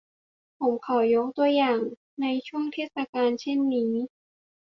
[0.59, 1.79] ผมขอยกตัวอย่าง
[2.21, 3.91] ในช่วงเทศกาลเช่นนี้